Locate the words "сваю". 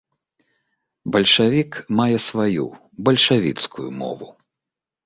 2.31-2.65